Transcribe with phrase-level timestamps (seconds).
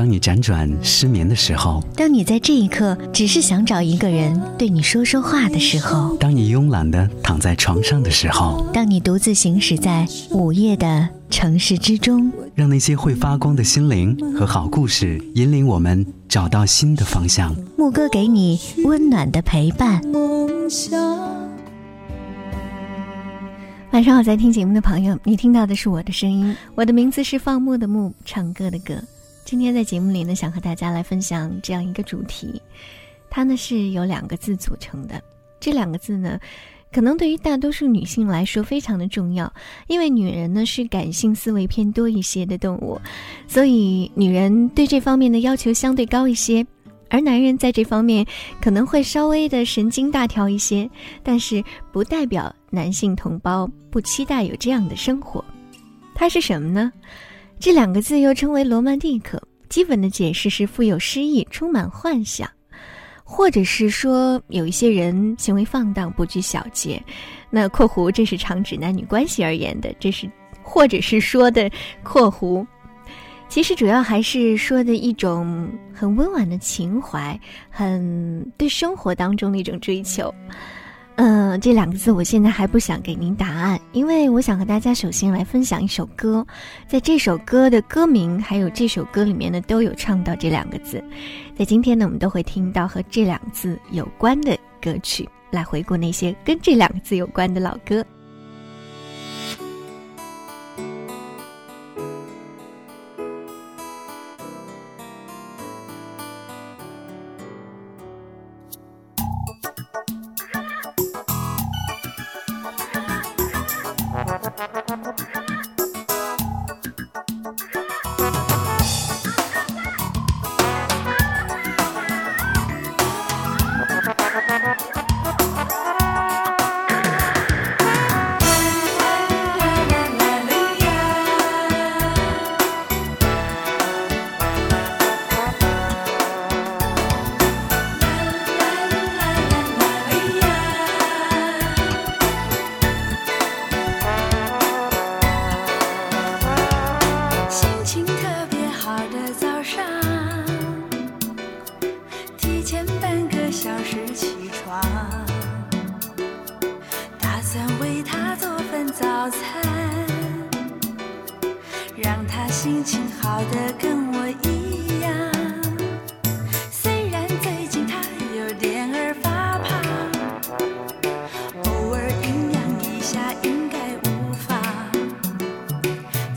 [0.00, 17.54] 当你辗转失眠的时候，当你在这一刻只是想找一个人对你说说话的时候，当你慵懒的躺在床上的时候，当你独自行驶在午夜的城市之中，让那些会发光的心灵和好故事引领我们找到新的方向。
[17.76, 20.00] 牧歌给你温暖的陪伴。
[23.90, 26.56] 晚上好，在听节目的朋友，你听到的是我的声音。
[26.74, 28.94] 我的名字是放牧的牧，唱歌的歌。
[29.50, 32.62] 今天在节目里呢，想和大家来分享这样一个主题，
[33.28, 35.20] 它呢是由两个字组成的。
[35.58, 36.38] 这两个字呢，
[36.92, 39.52] 可能对于大多数女性来说非常的重要，
[39.88, 42.96] 因为女人呢是感性思维偏多一些的动物，
[43.48, 46.64] 所以女人对这方面的要求相对高一些。
[47.08, 48.24] 而男人在这方面
[48.62, 50.88] 可能会稍微的神经大条一些，
[51.24, 55.44] 但是不代表男性同胞不期待有这样的生活。
[56.14, 56.92] 它是什么呢？
[57.60, 62.48] 这两个字又称为罗曼蒂克，基本的解释是富有诗意、充满幻想，
[63.22, 67.00] 或者是说有一些人行为放荡、不拘小节。
[67.50, 70.26] 那（括弧）这是常指男女关系而言的，这是
[70.62, 71.70] 或者是说的
[72.02, 72.66] （括弧）。
[73.50, 80.34] 其实主要还是说的一种很温婉的情怀，很对生活当中的一种追求。
[81.22, 86.46] 嗯，这两个字我现在还不想给您答案，因为我想和大家首先来分享一首歌，
[86.88, 91.04] 在这首歌的歌名还有这首歌里面呢都有唱到这两个字。
[91.54, 98.02] 在今天呢，我们都会听到和这两个字有关的歌曲，来回顾那些跟这两个字有关的老歌。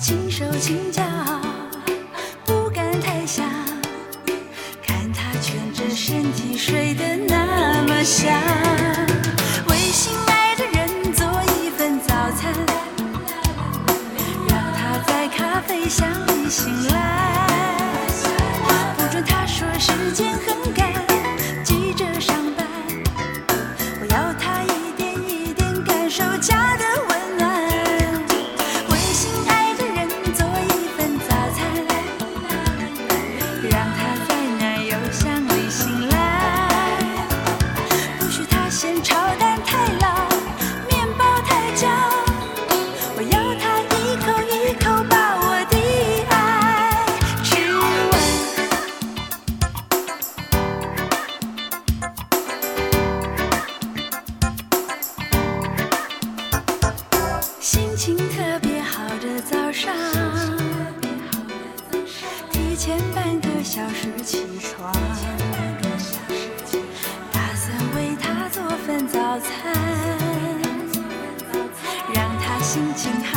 [0.04, 1.02] 轻手轻脚，
[2.44, 3.50] 不敢太想，
[4.86, 7.13] 看他蜷着身体睡得。
[57.74, 59.92] 心情特别好的早上，
[62.52, 64.94] 提前半个小时起床，
[67.32, 69.74] 打算为他做份早餐，
[72.14, 73.33] 让他心情好。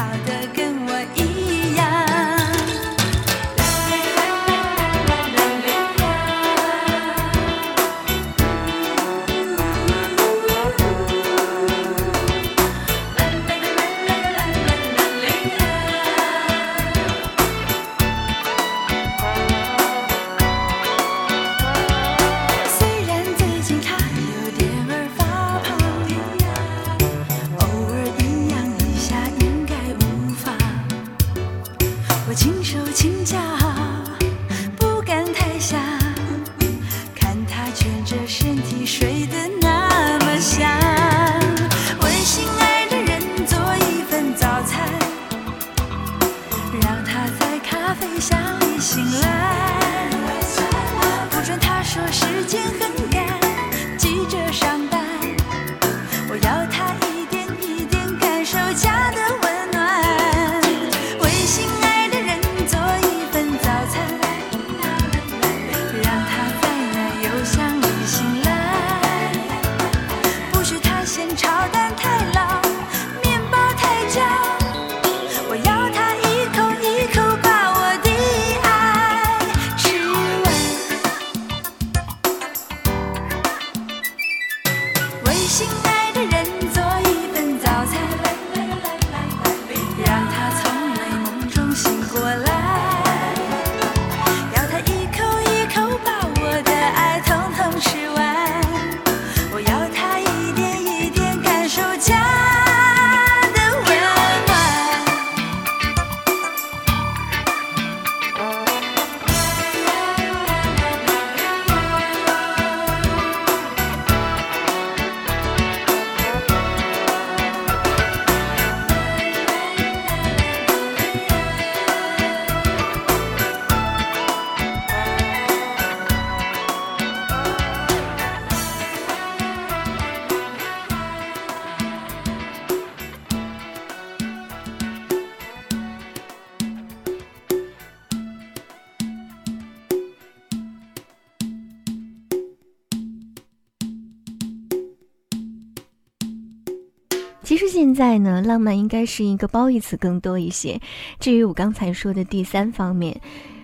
[148.57, 150.81] 浪漫应该是一个褒义词更多一些。
[151.21, 153.21] 至于我刚才说的第三方面，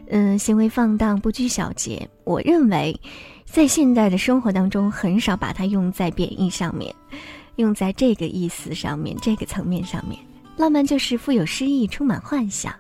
[0.08, 2.94] 嗯，行为放荡、不拘小节，我认为，
[3.46, 6.94] 在现代的生活当中，很少把它用在贬义上面，
[7.56, 10.20] 用在这个意思上面、这个层面上面。
[10.58, 12.74] 浪漫就是富有诗意、充满幻想。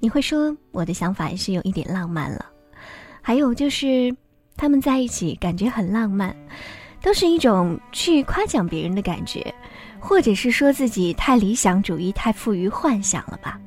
[0.00, 2.44] 你会说我的想法也是有一点浪漫了。
[3.22, 4.12] 还有就是
[4.56, 6.34] 他们在一起感觉很浪漫，
[7.00, 9.54] 都是一种去夸奖别人的感觉。
[10.00, 13.60] 或者是说自己太理想主义、太富于幻想了吧？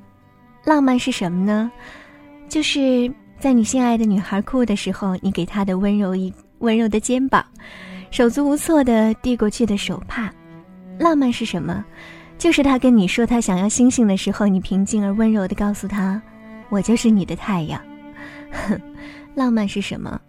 [0.65, 1.71] 浪漫是什么呢？
[2.49, 7.45] 就是在你心爱的女孩哭的时候，你给她的温柔一温柔的肩膀，
[8.11, 10.33] 手足无措的递过去的手帕。
[10.99, 11.85] 浪漫是什么？
[12.37, 16.21] 就是他跟你说他想要星星的时候，你平静而温柔的告诉他
[16.69, 17.79] ：“我就是你的太阳。”
[18.51, 18.79] 哼，
[19.33, 20.19] 浪漫是什么？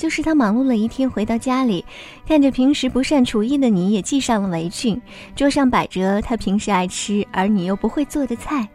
[0.00, 1.84] 就是他忙碌了一天回到家里，
[2.26, 4.98] 看着平时不善厨艺的你，也系上了围裙，
[5.36, 8.66] 桌上摆着他平时爱吃而你又不会做的菜。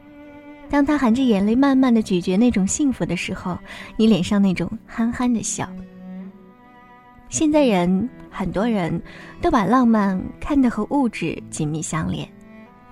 [0.70, 3.58] 当他含着眼泪慢慢的咀嚼那种幸福的时候，
[3.98, 5.68] 你脸上那种憨憨的笑。
[7.28, 9.02] 现在人很多人
[9.42, 12.30] 都把浪漫看得和物质紧密相连，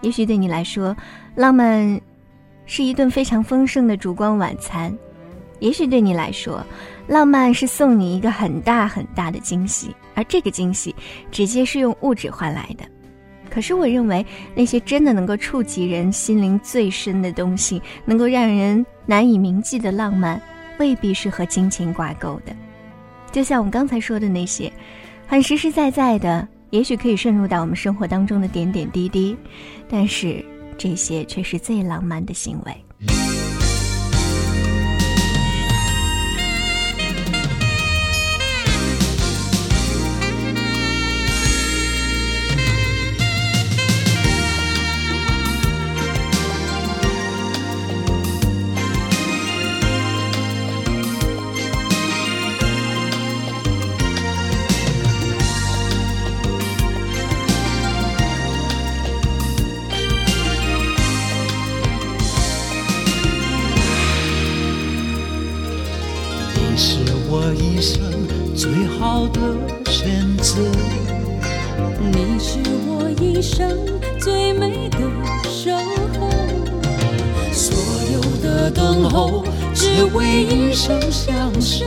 [0.01, 0.97] 也许对你来说，
[1.35, 2.01] 浪漫
[2.65, 4.91] 是一顿非常丰盛的烛光晚餐。
[5.59, 6.65] 也许对你来说，
[7.07, 10.95] 浪漫是送你一个很大很大的惊喜，而这个惊喜
[11.31, 12.85] 直接是用物质换来的。
[13.49, 20.41] 可是我认为，那些真的能够触及人心灵最深的东西，能够让人难以铭记的浪漫，
[20.79, 22.55] 未必是和金钱挂钩的。
[23.31, 24.71] 就像我们刚才说的那些，
[25.27, 29.37] 很实实在在的，也许可以渗入到我们生活当中的点点滴滴，
[29.87, 30.43] 但是
[30.77, 33.42] 这些却是最浪漫的行为。
[69.29, 70.59] 的选择
[71.99, 73.77] 你是我一生
[74.19, 74.99] 最美的
[75.43, 75.71] 守
[76.19, 76.29] 候
[77.51, 77.75] 所
[78.13, 81.85] 有的等候只为一生相守。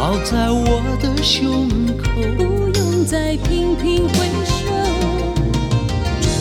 [0.00, 2.42] 靠在我的胸口不
[2.78, 4.14] 用再频频回
[4.46, 4.64] 首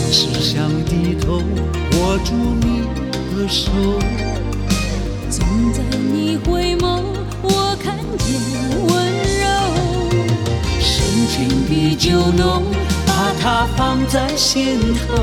[0.10, 1.42] 只想低头
[2.00, 2.84] 握住你
[3.36, 3.70] 的手。
[5.30, 7.04] 总在你回眸
[7.42, 8.79] 我看见
[11.40, 12.66] 情比酒浓，
[13.08, 14.78] 把它放在心
[15.08, 15.16] 头，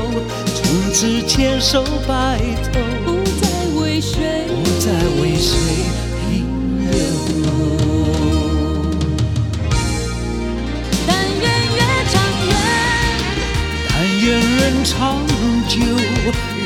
[0.55, 2.39] 从此牵手白
[2.73, 2.79] 头。
[3.05, 3.37] 不再
[3.79, 5.53] 为谁
[6.25, 6.27] 停
[6.89, 6.91] 留？
[11.05, 11.09] 但
[11.39, 11.45] 愿
[11.75, 11.79] 越
[12.11, 12.15] 长
[12.47, 12.49] 远，
[13.87, 14.95] 但愿人长
[15.67, 15.75] 久。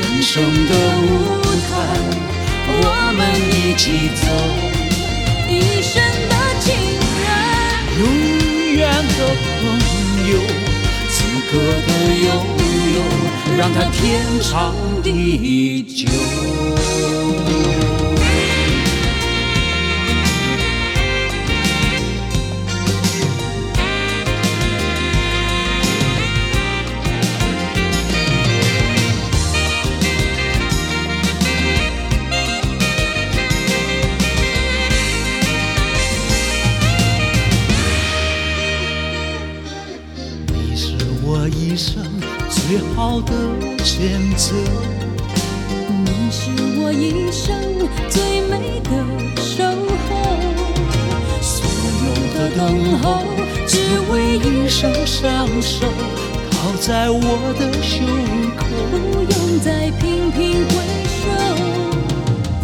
[0.22, 1.04] 生的舞
[1.68, 1.70] 台，
[2.80, 2.80] 我
[3.18, 3.20] 们
[3.52, 3.84] 一起
[4.16, 4.24] 走。
[5.46, 5.92] 一生
[9.34, 10.38] 朋友
[11.08, 11.88] 此刻的
[12.24, 12.28] 拥
[12.94, 12.98] 有
[13.58, 14.00] 让它天
[14.40, 17.51] 长地久。
[42.72, 43.34] 最好的
[43.84, 44.54] 选择，
[45.90, 46.48] 你是
[46.80, 47.54] 我一生
[48.08, 48.88] 最美的
[49.42, 49.62] 守
[50.08, 50.10] 候，
[51.42, 51.52] 所
[52.00, 52.60] 有的等
[53.02, 53.04] 候
[53.68, 53.76] 只
[54.10, 55.84] 为一生相守，
[56.50, 57.20] 靠在我
[57.60, 58.06] 的胸
[58.56, 58.64] 口。
[58.90, 60.72] 不用再频频回
[61.20, 61.20] 首。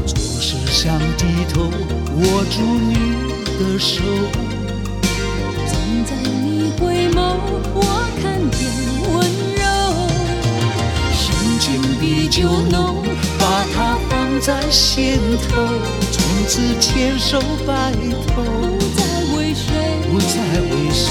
[0.06, 1.22] 总是想低
[1.52, 1.68] 头，
[2.16, 2.94] 握住你
[3.58, 4.00] 的手，
[5.66, 7.36] 总在你回眸，
[7.74, 7.78] 我
[8.22, 8.87] 看见
[12.00, 13.02] 比酒浓，
[13.38, 15.56] 把它放在心头，
[16.12, 17.92] 从此牵手白
[18.34, 19.02] 头，不再
[19.36, 19.66] 为谁
[20.10, 21.04] 不再为谁。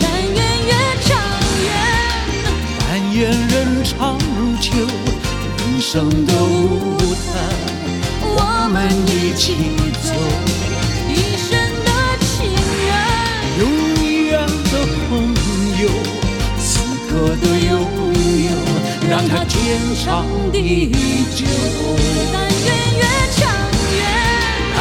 [0.00, 0.36] 但愿
[0.66, 0.72] 越
[1.02, 1.10] 长
[1.64, 1.66] 远，
[2.78, 3.52] 但愿人
[3.84, 3.92] 长
[4.60, 4.70] 久，
[5.58, 5.92] 人生
[6.24, 7.32] 的舞台，
[8.22, 8.74] 我们
[9.08, 9.44] 一起
[19.34, 19.58] 让它天
[19.96, 20.86] 长地
[21.34, 21.44] 久。
[22.32, 23.42] 但愿越长
[23.90, 24.00] 远，
[24.76, 24.78] 但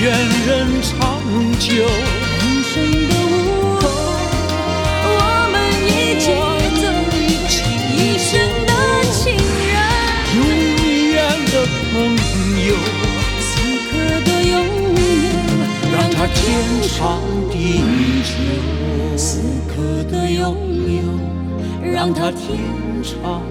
[0.00, 0.04] 愿
[0.46, 0.48] 人
[0.80, 1.20] 长
[1.58, 1.68] 久，
[2.40, 2.72] 人生
[3.08, 3.28] 的舞
[3.78, 3.84] 台，
[5.04, 5.20] 我
[5.52, 6.24] 们一起
[6.80, 6.82] 走，
[7.92, 8.32] 一生
[8.64, 8.72] 的
[9.12, 9.22] 情
[9.68, 9.76] 人。
[10.34, 10.40] 永
[11.12, 11.14] 远
[11.52, 11.54] 的
[11.92, 11.92] 朋
[12.66, 12.70] 友，
[13.38, 13.44] 此
[13.90, 13.92] 刻
[14.24, 14.52] 的拥
[14.96, 15.36] 有，
[15.92, 16.40] 让它天
[16.88, 16.98] 长
[17.52, 17.54] 地
[18.24, 18.32] 久。
[19.18, 20.42] 此刻的拥
[20.88, 22.42] 有，让它天
[23.02, 23.42] 长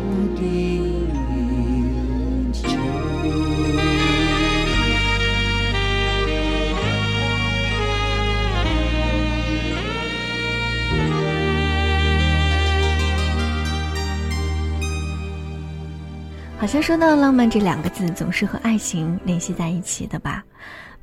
[16.63, 20.41] 好像说到浪漫这两个字，总是和爱情联系在一起的吧？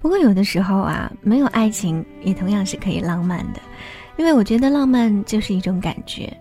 [0.00, 3.61] 不过有的时候啊，没有爱情也同样是可以浪漫的，
[4.17, 6.35] 因为我觉得浪漫就是一种感觉。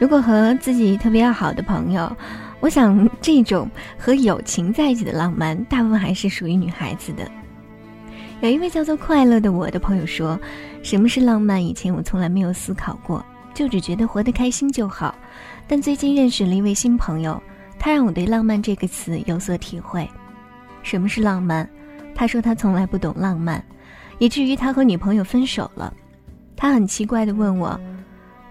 [0.00, 2.10] 如果和自己特别要好的朋友，
[2.58, 7.22] 我想这种和友情在一起的浪漫，大部分还是属于女孩子的。
[8.40, 10.36] 有一位叫做快乐的我的朋友说
[10.82, 11.64] ：“什么是浪漫？
[11.64, 15.14] 以前我从来没有思考过，就只觉得活得开心就好。
[15.68, 17.40] 但最近认识了一位新朋友。”
[17.86, 20.10] 他让我对“浪漫”这个词有所体会。
[20.82, 21.70] 什么是浪漫？
[22.16, 23.64] 他说他从来不懂浪漫，
[24.18, 25.94] 以至于他和女朋友分手了。
[26.56, 27.80] 他很奇怪地问我：“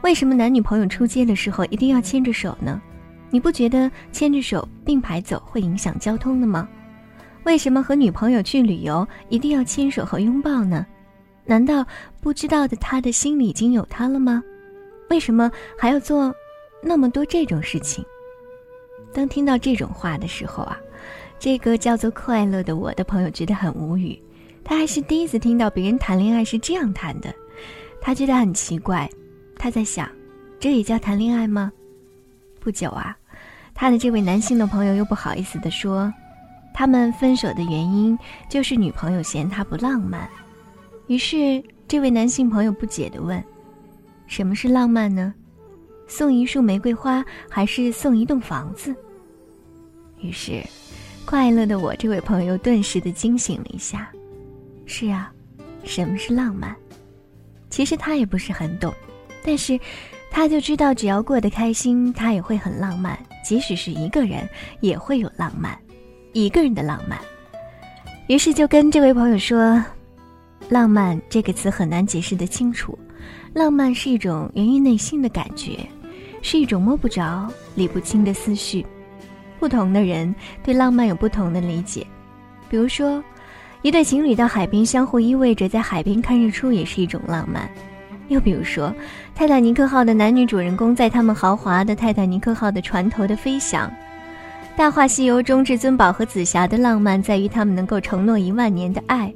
[0.03, 2.81] 为什么男女朋友出街的时候一定要牵着手呢？
[3.29, 6.65] 你不觉得牵着手并排走会影响交通的吗？
[7.43, 10.85] 为什么和女朋友去旅游一定要牵手和拥抱呢？
[11.43, 11.85] 难道
[12.21, 14.41] 不知道的他的心里已经有他了吗？
[15.09, 16.33] 为什么还要做
[16.81, 18.01] 那么多这种事情？”
[19.15, 20.77] 当听到这种话的时候啊，
[21.39, 24.21] 这个叫做快乐的我的朋友觉得很无语。
[24.61, 27.33] 他还是第一次听到别人谈恋爱是这样谈的，
[28.01, 29.09] 他觉得很奇怪。
[29.57, 30.09] 他在想，
[30.59, 31.71] 这也叫谈恋爱吗？
[32.59, 33.15] 不久啊，
[33.73, 36.13] 他的这位男性的朋友又不好意思地说，
[36.73, 38.19] 他们分手的原因
[38.49, 40.29] 就是女朋友嫌他不浪漫。
[41.07, 43.41] 于是这位男性朋友不解地问
[44.27, 45.33] ：“什么是浪漫呢？
[46.05, 48.93] 送一束玫瑰花，还是送一栋房子？”
[50.25, 50.63] 于是，
[51.25, 54.09] 快乐的我这位朋友顿时的惊醒了一下。
[54.85, 55.31] 是啊，
[55.83, 56.75] 什么是浪漫？
[57.69, 58.93] 其实他也不是很懂，
[59.43, 59.79] 但是
[60.31, 63.17] 他就知道，只要过得开心，他也会很浪漫。
[63.43, 64.47] 即使是一个人，
[64.79, 65.77] 也会有浪漫，
[66.33, 67.19] 一个人的浪漫。
[68.27, 69.83] 于是就跟这位朋友说
[70.69, 72.97] ：“浪漫这个词很难解释得清楚，
[73.53, 75.77] 浪漫是一种源于内心的感觉，
[76.41, 78.85] 是一种摸不着、理不清的思绪。”
[79.65, 82.05] 不同的人对浪漫有不同的理解，
[82.69, 83.23] 比如说，
[83.81, 87.63] 一对情侣到海边相互依偎着在海边看日出也是一种浪漫；
[88.27, 88.93] 又比如说，
[89.33, 93.89] 泰坦尼克号的男女主人公在他们豪华的泰坦尼克号的船头的飞翔；
[94.77, 99.29] 《大话西游》中至尊宝和紫霞的浪漫在于他们能够承诺一万年的爱；《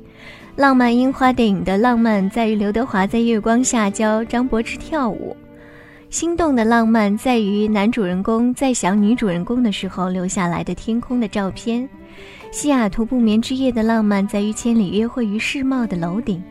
[0.56, 5.36] 浪漫樱花》电影的浪漫在于刘德华在月光下教张柏芝跳舞。
[6.10, 11.88] 心动的浪漫在于男主人公在想女主人公的时候留下来的天空的照片；
[12.52, 16.42] 西雅图不眠之夜的浪漫在于千里约会于世贸的楼顶；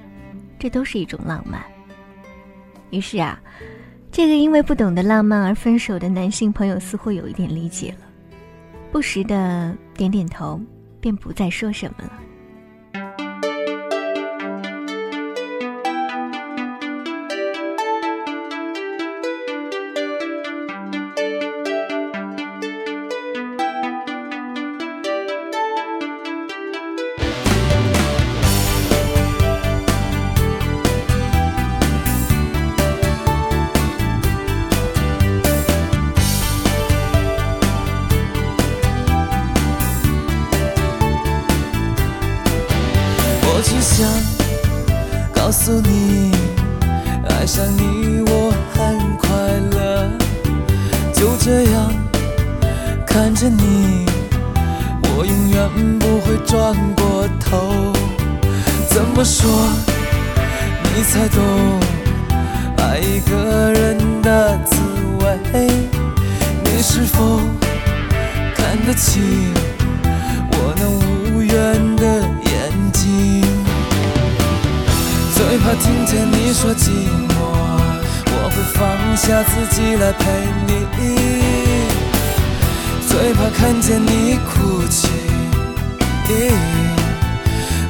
[0.60, 1.60] 这都是一种浪漫。
[2.90, 3.38] 于是啊，
[4.12, 8.06] 这个因为不懂得浪漫而分手的男性朋友似乎有一点理解了，
[8.92, 10.60] 不时的点点头，
[11.00, 12.12] 便不再说什么了。
[53.38, 54.04] 着你，
[55.02, 57.92] 我永远不会转过头。
[58.90, 59.48] 怎么说
[60.82, 61.40] 你才懂
[62.78, 64.74] 爱一个人的滋
[65.20, 65.68] 味？
[66.64, 67.38] 你是否
[68.56, 69.22] 看得清
[70.50, 71.54] 我那无怨
[71.94, 72.04] 的
[72.42, 73.44] 眼睛？
[75.32, 76.90] 最怕听见你说寂
[77.28, 77.30] 寞，
[78.32, 80.24] 我会放下自己来陪
[80.66, 81.47] 你。
[83.28, 85.06] 最怕看见你哭泣，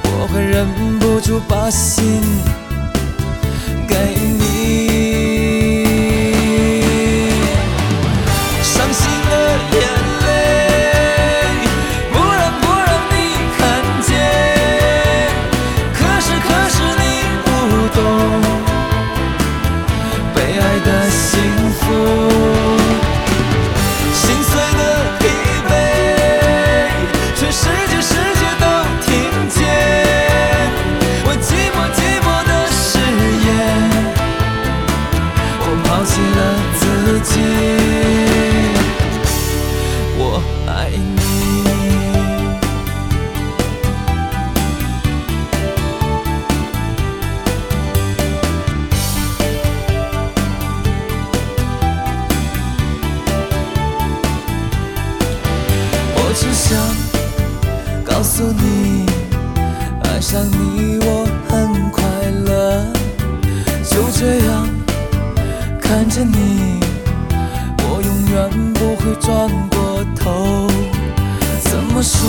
[0.02, 0.66] 我会忍
[0.98, 2.20] 不住把心
[66.08, 66.80] 着你，
[67.78, 70.66] 我永远不会转过头。
[71.60, 72.28] 怎么说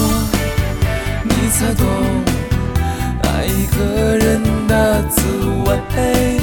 [1.23, 1.85] 你才懂
[3.23, 5.21] 爱一个人的滋
[5.65, 6.39] 味？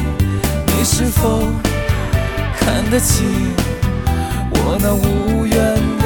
[0.66, 1.42] 你是否
[2.58, 3.26] 看得清
[4.52, 5.56] 我那无怨
[5.98, 6.04] 的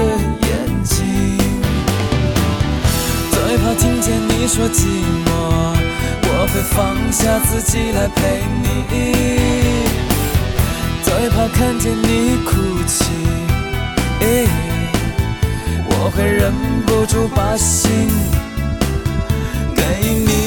[0.48, 0.48] 眼
[0.82, 0.98] 睛？
[3.30, 4.86] 最怕听见你说寂
[5.26, 5.28] 寞，
[6.22, 9.59] 我会放下自己来陪你。
[11.20, 12.52] 害怕看见你哭
[12.86, 13.04] 泣，
[15.90, 16.50] 我会忍
[16.86, 18.08] 不住把心
[19.76, 19.82] 给
[20.14, 20.39] 你。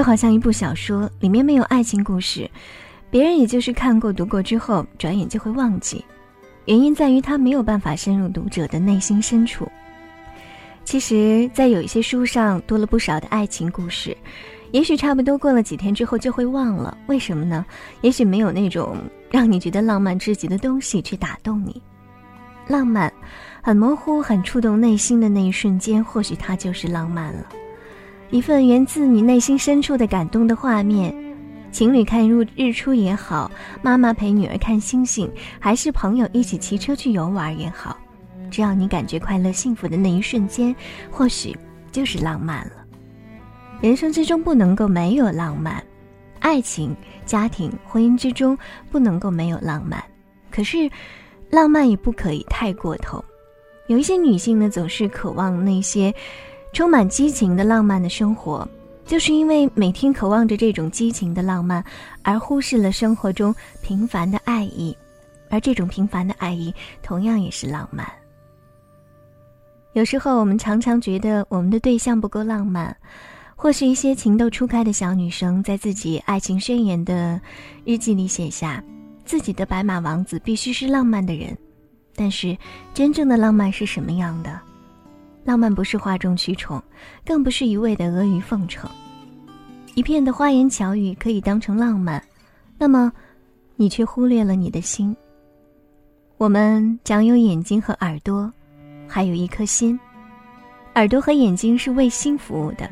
[0.00, 2.50] 就好像一部小说里面没有爱情故事，
[3.10, 6.02] 别人也就是看过、读过之后，转眼就会忘记。
[6.64, 9.70] 原因在于它没有办法深入读者的内心深处。
[10.86, 14.16] 其实，在有一些书上多了不少的爱情故事，
[14.70, 17.66] 也许差不多过了几天之后就会忘了，为什么呢？
[18.00, 18.96] 也许没有那种
[19.30, 21.82] 让你觉得浪漫至极的东西去打动你。
[22.66, 23.12] 浪漫，
[23.60, 27.44] 很模糊，很触动内心的那一瞬间，或许它就是浪漫了。
[28.30, 31.12] 一份源自你内心深处的感动的画面，
[31.72, 33.50] 情侣看日日出也好，
[33.82, 37.96] 妈妈陪女儿看星星，还是朋友一起骑车去游玩也好，
[38.48, 40.74] 只要你感觉快乐幸福的那一瞬间，
[41.10, 41.56] 或许
[41.90, 42.72] 就是浪漫了。
[43.80, 45.82] 人生之中不能够没有浪漫，
[46.38, 46.94] 爱情、
[47.26, 48.56] 家庭、婚姻之中
[48.92, 50.00] 不能够没有浪漫。
[50.52, 50.88] 可是，
[51.50, 53.24] 浪漫也不可以太过头。
[53.88, 56.14] 有一些女性呢，总是渴望那些
[56.72, 58.66] 充满激情的浪漫的生活，
[59.04, 61.84] 就是因为每天渴望着这种激情的浪漫，
[62.22, 64.96] 而忽视了生活中平凡的爱意。
[65.48, 68.06] 而这种平凡的爱意，同样也是浪漫。
[69.94, 72.96] 有时候，我们常常觉得我们的对象不够浪漫。
[73.62, 77.38] 或是一些情窦初开的小女生，在自己爱情宣言的
[77.84, 78.82] 日记里写下，
[79.26, 81.54] 自己的白马王子必须是浪漫的人。
[82.16, 82.56] 但是，
[82.94, 84.58] 真正的浪漫是什么样的？
[85.44, 86.82] 浪漫不是哗众取宠，
[87.24, 88.88] 更不是一味的阿谀奉承。
[89.94, 92.22] 一片的花言巧语可以当成浪漫，
[92.78, 93.12] 那么，
[93.76, 95.16] 你却忽略了你的心。
[96.36, 98.50] 我们长有眼睛和耳朵，
[99.08, 99.98] 还有一颗心。
[100.94, 102.88] 耳朵和眼睛是为心服务的。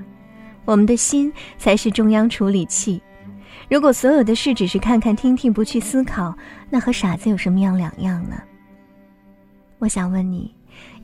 [0.65, 3.01] 我们的心才是中央处理器。
[3.71, 6.37] 如果所有的事只是看看听听，不去思考，
[6.69, 8.43] 那和傻子有什么样两样呢？
[9.79, 10.55] 我想问你，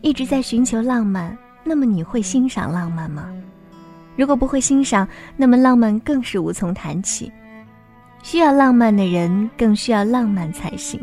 [0.01, 3.31] 一直在寻求浪漫，那么你会欣赏浪漫吗？
[4.17, 7.33] 如果不会欣赏，那么浪漫更是无从谈起。
[8.23, 11.01] 需要浪漫的人更需要浪漫才行。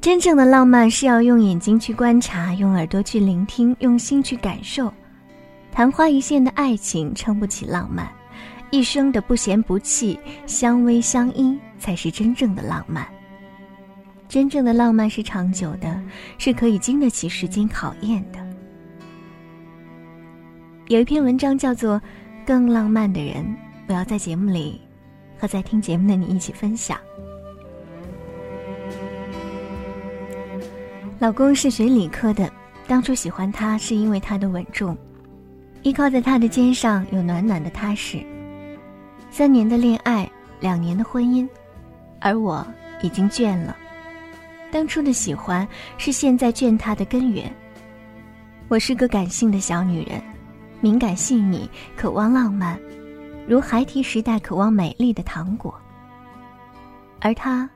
[0.00, 4.92] 真正的浪漫是要用眼睛去观察，用耳朵去聆听，用心去感受。
[5.70, 8.10] 昙花一现的爱情撑不起浪漫，
[8.70, 13.06] 一生的不嫌不弃、相偎相依才是真正的浪漫。
[14.30, 16.00] 真正的浪漫是长久的，
[16.38, 18.38] 是可以经得起时间考验的。
[20.86, 21.96] 有一篇文章叫做
[22.46, 23.44] 《更浪漫的人》，
[23.88, 24.80] 我要在节目里
[25.36, 26.96] 和在听节目的你一起分享。
[31.18, 32.48] 老公是学理科的，
[32.86, 34.96] 当初喜欢他是因为他的稳重。
[35.82, 38.24] 依靠在他的肩上，有暖暖的踏实。
[39.28, 41.48] 三年的恋爱，两年的婚姻，
[42.20, 42.64] 而我
[43.02, 43.76] 已经倦了。
[44.70, 45.66] 当初的喜欢
[45.98, 47.52] 是现在倦他的根源。
[48.68, 50.22] 我是个感性的小女人，
[50.80, 52.78] 敏感细腻，渴望浪漫，
[53.46, 55.74] 如孩提时代渴望美丽的糖果。
[57.20, 57.68] 而他，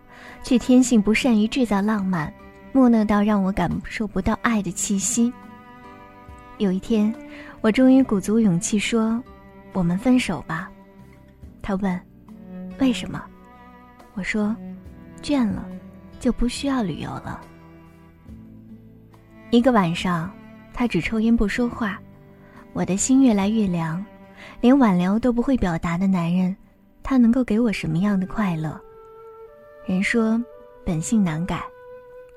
[0.43, 2.33] 却天性不善于制造浪漫，
[2.73, 5.33] 木讷到让我感受不到爱的气息。
[6.59, 7.15] 有一天。
[7.61, 9.19] 我终于鼓足勇气说
[9.73, 10.71] ：“我们分手吧。”
[11.63, 11.99] 他问
[12.79, 13.25] ：“为什么？”
[14.13, 14.55] 我说
[15.25, 15.65] ：“倦了，
[16.25, 17.39] 就不需要旅游了。”
[19.53, 20.33] 一个晚上，
[20.73, 22.01] 他只抽烟不说话，
[22.73, 24.03] 我的心越来越凉。
[24.61, 26.57] 连挽留都不会表达的男人，
[27.03, 28.81] 他能够给我什么样的快乐？
[29.87, 30.43] 人说
[30.85, 31.63] 本性难改，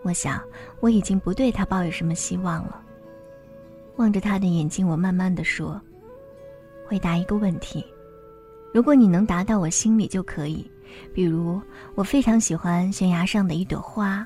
[0.04, 0.42] 我想
[0.82, 2.82] 我已经不对他抱有什么希望了。
[3.96, 5.82] 望着他的眼睛，我慢慢的说
[6.88, 7.86] ：“回答一个问题，
[8.74, 10.70] 如果你能达到我心里就可以。
[11.14, 11.62] 比如，
[11.96, 14.26] 我非常喜欢悬崖上的一朵花，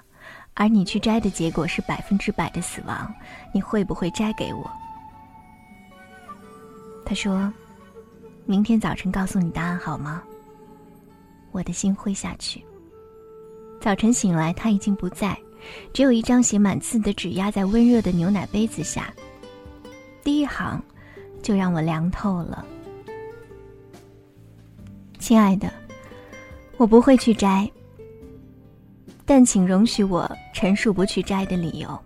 [0.53, 3.13] 而你去摘的结果是百分之百的死亡，
[3.53, 4.69] 你会不会摘给我？”
[7.03, 7.51] 他说
[8.45, 10.21] ：“明天早晨告诉你答案好吗？”
[11.51, 12.63] 我的心灰下去。
[13.81, 15.37] 早晨醒来，他已经不在，
[15.91, 19.13] 只有一张写满字的纸压在温热的牛奶杯子下。
[20.23, 20.81] 第一行，
[21.41, 22.65] 就让我凉透了。
[25.21, 25.71] 亲爱的，
[26.77, 27.69] 我不会去摘，
[29.23, 31.97] 但请容许我陈述不去摘的理由。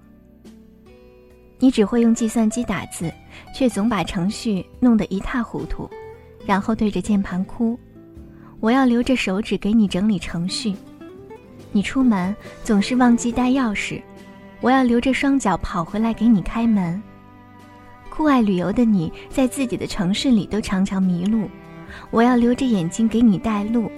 [1.58, 3.10] 你只会用计算机打字，
[3.56, 5.90] 却总把程序弄得一塌糊涂，
[6.46, 7.80] 然后对着键盘哭。
[8.60, 10.76] 我要留着手指给你整理程序。
[11.72, 14.02] 你出门总是忘记带钥匙，
[14.60, 17.02] 我要留着双脚跑回来给你开门。
[18.10, 21.50] 酷爱旅游的你在自己的城市里都常常迷路，
[22.12, 23.92] 我要留着眼睛给你带路。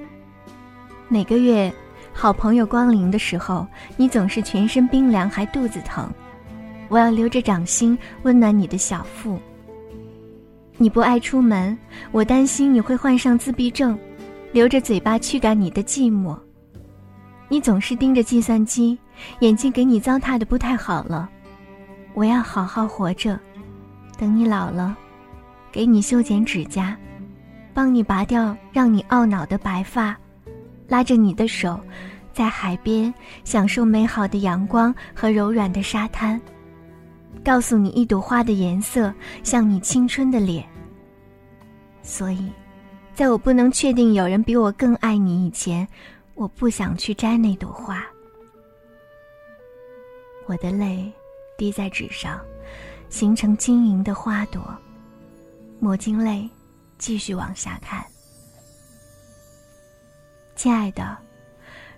[1.08, 1.72] 每个月
[2.14, 6.12] 好朋友光临的时候，你总是全身冰凉还肚子疼，
[6.90, 9.40] 我要留着掌心温暖你的小腹。
[10.78, 11.78] 你不爱出门，
[12.12, 13.98] 我担心你会患上自闭症，
[14.52, 16.38] 留着嘴巴驱赶你的寂寞。
[17.50, 18.98] 你总是盯着计算机，
[19.40, 21.30] 眼睛给你糟蹋的不太好了，
[22.14, 23.40] 我要好好活着。
[24.20, 24.96] 等你老了，
[25.72, 26.98] 给你修剪指甲，
[27.78, 30.18] 帮你拔掉让你懊恼的白发，
[30.88, 31.80] 拉着你的手，
[32.34, 33.14] 在海边
[33.44, 36.42] 享受美好的阳光和柔软的沙滩，
[37.46, 39.14] 告诉你一朵花的颜色
[39.44, 40.68] 像你青春的脸。
[42.02, 42.52] 所以，
[43.14, 45.88] 在我不能确定有人比我更爱你以前，
[46.34, 48.04] 我不想去摘那朵花。
[50.48, 51.14] 我的泪
[51.60, 52.42] 滴在纸上，
[53.08, 54.64] 形成晶莹的花朵。
[55.80, 56.50] 抹净泪，
[56.98, 58.06] 继续往下看。
[60.56, 61.18] 亲爱的，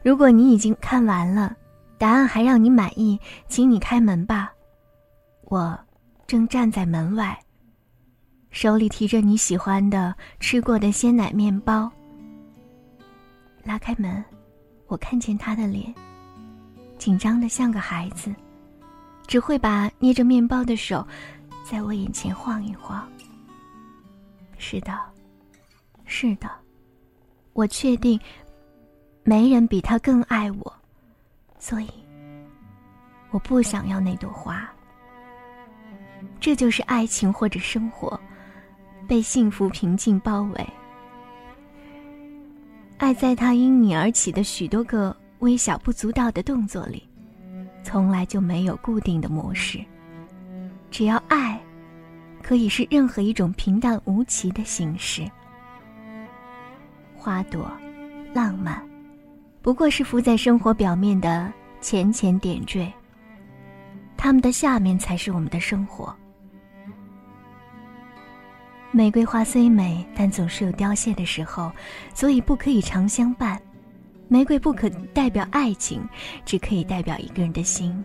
[0.04, 1.56] 如果你已经看完了，
[1.98, 4.52] 答案还让你满意，请你开门吧。
[5.46, 5.78] 我
[6.28, 7.38] 正站在门外，
[8.52, 11.90] 手里提着你喜欢的、吃过的鲜奶面包。
[13.64, 14.24] 拉开门，
[14.88, 15.94] 我看见他的脸，
[16.98, 18.34] 紧张的像个孩子，
[19.26, 21.08] 只会把捏着面包的手
[21.64, 23.08] 在我眼前晃一晃。
[24.62, 24.94] 是的，
[26.06, 26.48] 是的，
[27.54, 28.20] 我确定，
[29.24, 30.74] 没人比他更爱我，
[31.58, 31.90] 所以
[33.32, 34.70] 我不想要那朵花。
[36.42, 38.20] 这就是爱情或者生活，
[39.08, 40.70] 被幸福平静包围。
[42.98, 47.08] 爱在他因你而起的许多个微小不足道的动作里，
[47.82, 49.84] 从来就没有固定的模式。
[50.92, 51.59] 只要爱。
[52.50, 55.30] 可以是任何一种平淡无奇的形式。
[57.16, 57.72] 花朵，
[58.34, 58.84] 浪漫，
[59.62, 62.92] 不过是浮在生活表面的浅浅点缀。
[64.18, 66.12] 它们的下面才是我们的生活。
[68.90, 71.72] 玫瑰花虽美，但总是有凋谢的时候，
[72.16, 73.62] 所以不可以常相伴。
[74.28, 76.02] 玫瑰不可代表爱情，
[76.46, 78.04] 只可以代表一个人的心。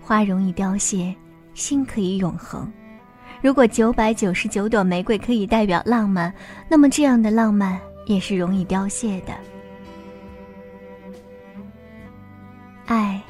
[0.00, 1.14] 花容易凋谢，
[1.52, 2.72] 心可以永恒。
[3.42, 6.32] 如果九百九十九朵玫瑰可以代表浪漫，
[6.68, 9.32] 那么这样的浪漫也是容易凋谢的。
[12.86, 13.20] 爱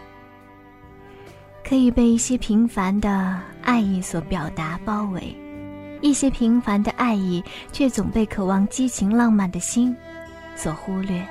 [1.62, 5.37] 可以被一些平凡的爱意所表达包围，
[6.01, 9.94] 一些平凡的爱意却总被渴望激情浪漫的心
[10.57, 11.25] 所忽略。